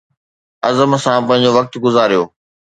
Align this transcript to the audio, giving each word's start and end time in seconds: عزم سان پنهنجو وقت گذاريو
عزم 0.67 0.91
سان 1.03 1.19
پنهنجو 1.27 1.51
وقت 1.57 1.73
گذاريو 1.83 2.23